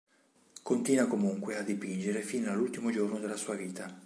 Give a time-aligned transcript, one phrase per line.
[0.63, 3.95] Continua comunque a dipingere fino all'ultimo giorno della sua vita.